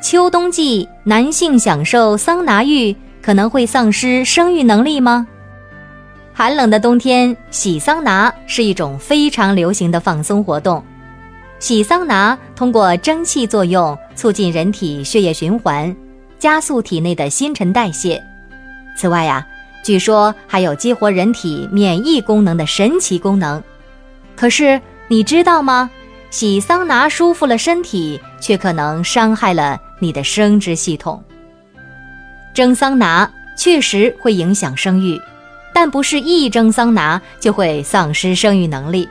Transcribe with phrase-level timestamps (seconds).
[0.00, 5.26] 秋冬季男性享受桑拿浴可能会丧失生育能力吗？
[6.32, 10.82] 寒冷的冬天洗桑拿是一种非常流行的放松活动。
[11.58, 15.94] 洗桑拿通过蒸汽作用促进人体血液循环，
[16.38, 18.22] 加速体内的新陈代谢。
[18.96, 19.46] 此外呀，
[19.84, 23.62] 据说还有激活人体免疫功能的神奇功能。
[24.34, 25.90] 可是你知道吗？
[26.30, 31.22] 洗桑拿舒服了身体，却可能伤害了你的生殖系统。
[32.52, 35.20] 蒸桑拿确实会影响生育，
[35.72, 39.08] 但不是一蒸桑拿就会丧失生育能力。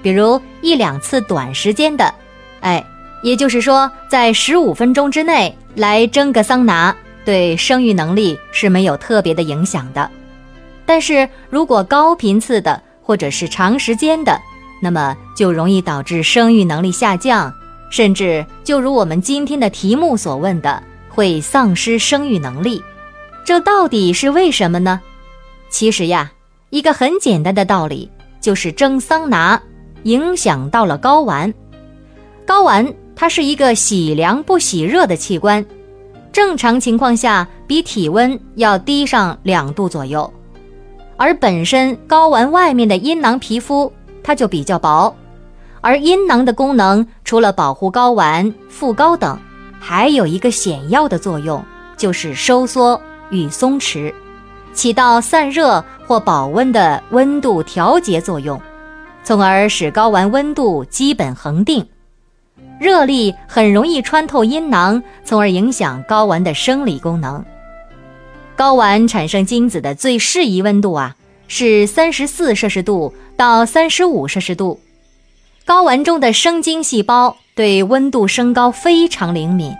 [0.00, 2.14] 比如一两次短时间的，
[2.60, 2.84] 哎，
[3.22, 10.08] 也就是说在十五分钟之内来蒸个桑拿，对生育能力是没有特别的影响的。
[10.86, 14.40] 但是如果高频次的或者是长时间的，
[14.80, 17.52] 那么就容易导致生育能力下降，
[17.90, 22.82] 甚至就如我们今天的题目所问的，会丧失生育能力。
[23.44, 25.00] 这到底是为什么呢？
[25.70, 26.30] 其实呀，
[26.70, 29.60] 一个很简单的道理，就是蒸桑拿
[30.04, 31.52] 影响到了睾丸。
[32.46, 35.64] 睾丸它是一个喜凉不喜热的器官，
[36.32, 40.30] 正常情况下比体温要低上两度左右，
[41.16, 43.92] 而本身睾丸外面的阴囊皮肤。
[44.22, 45.14] 它就比较薄，
[45.80, 49.38] 而阴囊的功能除了保护睾丸、副睾等，
[49.78, 51.64] 还有一个显要的作用，
[51.96, 54.12] 就是收缩与松弛，
[54.72, 58.60] 起到散热或保温的温度调节作用，
[59.22, 61.86] 从而使睾丸温度基本恒定。
[62.80, 67.44] 热力很容易穿透阴囊，从而影响睾丸的生理功能。
[68.56, 71.14] 睾丸产生精子的最适宜温度啊。
[71.50, 74.78] 是三十四摄氏度到三十五摄氏度，
[75.68, 79.70] 睾丸中的生精细胞对温度升高非常灵敏，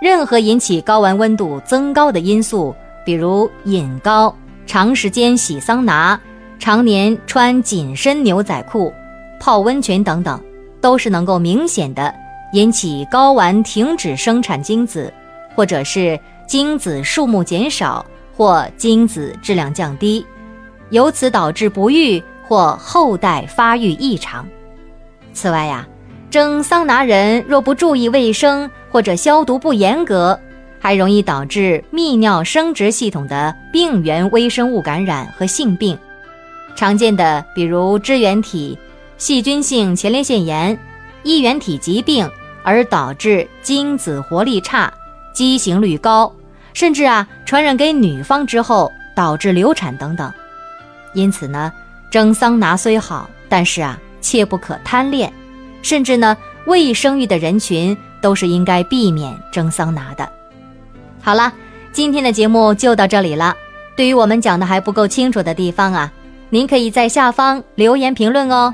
[0.00, 2.74] 任何引起睾丸温度增高的因素，
[3.04, 4.32] 比如隐睾、
[4.66, 6.18] 长时间洗桑拿、
[6.58, 8.90] 常年穿紧身牛仔裤、
[9.38, 10.42] 泡温泉等等，
[10.80, 12.14] 都是能够明显的
[12.54, 15.12] 引起睾丸停止生产精子，
[15.54, 18.02] 或者是精子数目减少
[18.34, 20.24] 或精子质量降低。
[20.88, 24.48] 由此导致不育或后代发育异常。
[25.38, 25.86] 此外呀，
[26.32, 30.36] 蒸桑拿人若不注意卫生或者消毒不严格，
[30.80, 35.96] 还容易导致泌尿生殖系统的病原微生物感染和性病。
[36.74, 38.76] 常见的比如支原体、
[39.16, 40.76] 细菌性前列腺炎、
[41.22, 42.28] 衣原体疾病，
[42.64, 44.92] 而导致精子活力差、
[45.32, 46.34] 畸形率高，
[46.74, 50.32] 甚至啊传染给女方之后导致流产等等。
[51.14, 51.72] 因此呢，
[52.10, 55.32] 蒸桑拿虽好，但是啊，切不可贪恋，
[55.82, 56.36] 甚至呢，
[56.66, 60.28] 未生育的人群都是应该避免蒸桑拿的。
[61.20, 61.52] 好了，
[61.92, 63.54] 今天的节目就到这里了。
[63.96, 66.12] 对于我们讲的还不够清楚的地方啊，
[66.50, 68.72] 您可以在下方留言评论哦。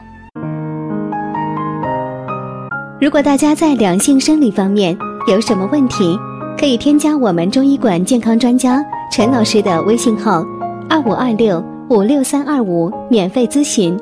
[3.00, 4.97] 如果大家在两性生理方面
[5.28, 6.19] 有什么问题，
[6.59, 10.44] 可以添加我们中医馆健康专家陈老师的微信号：
[10.88, 11.65] 二五二六。
[11.91, 13.94] 五六三二五，免费咨询。